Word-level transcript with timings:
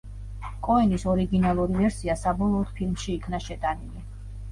კოენის 0.67 1.03
ორიგინალური 1.11 1.77
ვერსია 1.81 2.15
საბოლოოდ 2.21 2.71
ფილმში 2.79 3.13
იქნა 3.17 3.41
შეტანილი. 3.49 4.03